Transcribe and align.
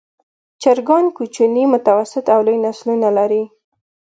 چرګان 0.61 1.05
کوچني، 1.15 1.63
متوسط 1.73 2.25
او 2.33 2.39
لوی 2.45 2.57
نسلونه 2.65 3.09
لري. 3.17 3.43